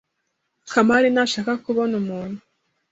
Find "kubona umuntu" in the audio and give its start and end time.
1.65-2.39